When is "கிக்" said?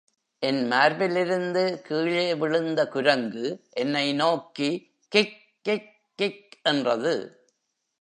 5.07-5.37, 5.61-5.91, 6.15-6.57